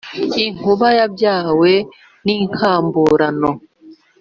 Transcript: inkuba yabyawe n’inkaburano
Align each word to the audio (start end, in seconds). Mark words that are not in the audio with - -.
inkuba 0.45 0.87
yabyawe 0.99 1.71
n’inkaburano 2.25 3.49